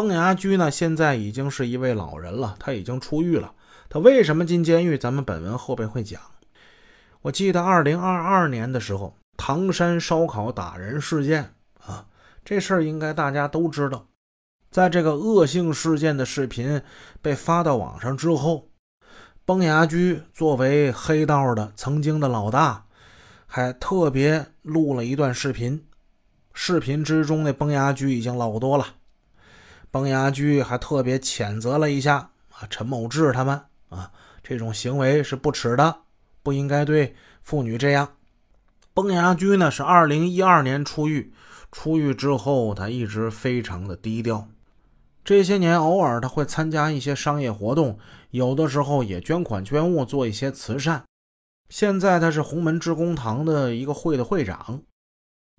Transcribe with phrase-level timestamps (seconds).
[0.00, 3.52] 崩牙驹呢，现在已经是一位老人了，他已经出狱了。
[3.90, 4.96] 他为什么进监狱？
[4.96, 6.18] 咱们本文后边会讲。
[7.20, 11.52] 我记得二零二二年的时候，唐山烧烤打人事件
[11.84, 12.06] 啊，
[12.42, 14.06] 这事儿应该大家都知道。
[14.70, 16.80] 在这个恶性事件的视频
[17.20, 18.70] 被发到网上之后，
[19.44, 22.86] 崩牙驹作为黑道的曾经的老大，
[23.46, 25.84] 还特别录了一段视频。
[26.54, 28.86] 视频之中的崩牙驹已经老多了，
[29.90, 33.60] 崩牙驹还特别谴责了一下啊陈某志他们。
[33.88, 34.12] 啊，
[34.42, 36.02] 这种行为是不耻的，
[36.44, 38.16] 不应该对妇女这样。
[38.94, 41.32] 崩牙驹呢是二零一二年出狱，
[41.72, 44.46] 出狱之后他一直非常的低调。
[45.24, 47.98] 这些年偶尔他会参加一些商业活动，
[48.30, 51.04] 有的时候也捐款捐物做一些慈善。
[51.68, 54.82] 现在他是洪门志工堂的一个会的会长。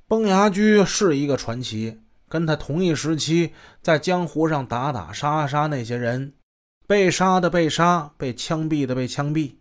[0.08, 2.00] 崩牙驹是一个传奇，
[2.31, 6.31] 跟他同一时期在江湖上打打杀杀那些人。
[6.88, 9.56] 被杀的被杀，被枪毙的被枪毙，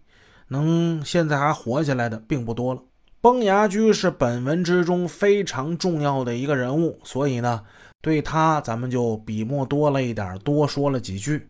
[0.49, 2.83] 能现在还活下来的并不多了。
[3.21, 7.63] 崩牙驹是本文之中非常重要的一个人物，所以呢，
[8.01, 11.49] 对他咱们就笔墨多了一点，多说了几句。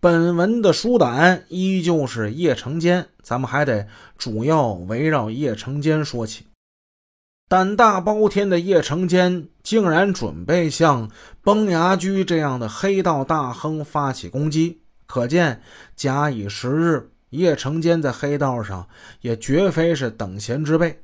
[0.00, 6.47] 本文的书胆依旧是叶成坚，咱们还得主要围绕叶成坚说起。
[7.48, 11.10] 胆大包天的叶成坚竟然准备向
[11.42, 14.82] 崩牙驹这样的黑道大亨发起攻击。
[15.06, 15.62] 可见，
[15.96, 18.86] 假以时日，叶成坚在黑道上
[19.22, 21.02] 也绝非是等闲之辈。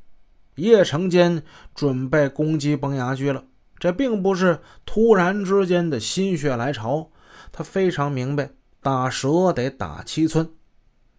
[0.56, 1.42] 叶成坚
[1.74, 3.44] 准备攻击崩牙驹了，
[3.78, 7.10] 这并不是突然之间的心血来潮，
[7.50, 8.50] 他非常明白，
[8.82, 10.50] 打蛇得打七寸。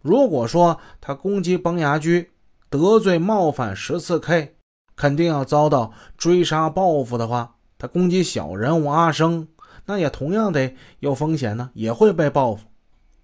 [0.03, 2.30] 如果说他攻击崩牙驹，
[2.70, 4.55] 得罪冒犯十四 K，
[4.96, 9.48] 肯定要遭到追杀报复的话，他攻击小人物阿生，
[9.86, 12.66] 那也同样得有风险呢，也会被报复。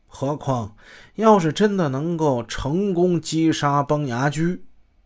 [0.08, 0.75] 何况，
[1.16, 4.66] 要是真的能够成功击杀崩牙驹，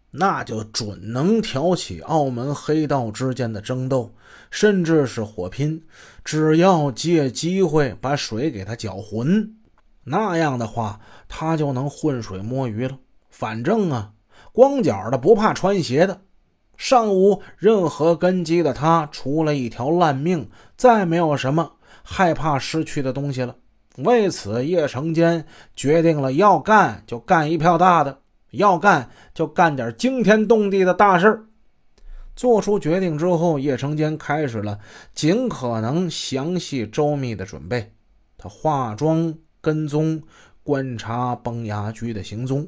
[0.09, 4.15] 那就准能挑起澳门黑道之间的争斗，
[4.49, 5.83] 甚至是火拼。
[6.23, 9.55] 只要借机会把水给他搅浑，
[10.05, 12.97] 那样的话，他就能浑水摸鱼了。
[13.29, 14.13] 反正啊，
[14.51, 16.21] 光脚的不怕穿鞋的，
[16.77, 23.55] 尚无任何根基的他，除了一条烂命，再没有什么害怕失去的东西了。
[23.97, 28.19] 为此，叶成坚决定了要干就干一票大的，
[28.51, 31.45] 要干就干点惊天动地的大事。
[32.35, 34.77] 做出决定之后，叶成坚开始了
[35.13, 37.93] 尽可能详细周密的准备。
[38.37, 40.21] 他化妆、跟踪、
[40.61, 42.67] 观察崩牙驹的行踪。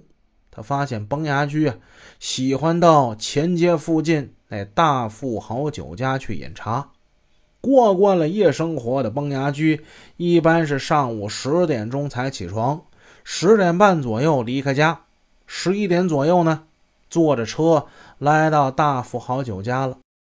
[0.58, 1.76] 他发现崩牙驹啊，
[2.20, 6.90] 喜欢到前街附近那大富豪酒家去饮茶。
[7.62, 9.84] 过惯了夜生活的崩牙驹，
[10.16, 12.82] 一般是上午十点钟才起床，
[13.24, 15.02] 十点半左右离开家，
[15.46, 16.64] 十一点左右呢，
[17.08, 17.86] 坐着车
[18.18, 20.00] 来到大富豪酒家了。